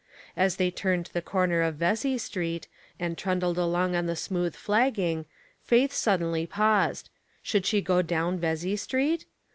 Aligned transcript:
As 0.35 0.57
the}^ 0.57 0.75
turned 0.75 1.11
the 1.13 1.21
corner 1.21 1.61
of 1.61 1.75
Vesey 1.75 2.17
Street, 2.17 2.67
and 2.99 3.15
trundled 3.19 3.59
along 3.59 3.95
on 3.95 4.07
the 4.07 4.15
smooth 4.15 4.55
flagging. 4.55 5.27
Faith 5.63 5.93
suddenly 5.93 6.47
paused. 6.47 7.11
Should 7.43 7.67
she 7.67 7.81
go 7.83 8.01
down 8.01 8.39
Vesey 8.39 8.75
Street? 8.77 9.27